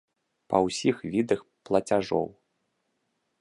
Па 0.53 0.61
ўсіх 0.67 1.03
відах 1.15 1.43
плацяжоў. 1.71 2.27